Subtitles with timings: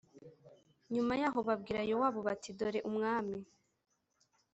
[0.93, 3.37] nyuma yaho babwira yowabu bati dore umwami